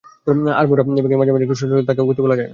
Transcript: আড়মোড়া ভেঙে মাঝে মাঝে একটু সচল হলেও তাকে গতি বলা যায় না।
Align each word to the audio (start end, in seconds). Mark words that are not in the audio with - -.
আড়মোড়া 0.53 0.83
ভেঙে 0.85 1.17
মাঝে 1.19 1.31
মাঝে 1.33 1.45
একটু 1.45 1.57
সচল 1.59 1.71
হলেও 1.71 1.87
তাকে 1.89 2.01
গতি 2.07 2.21
বলা 2.21 2.35
যায় 2.35 2.39
না। 2.39 2.49